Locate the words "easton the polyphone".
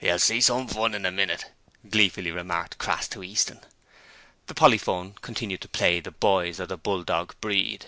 3.22-5.16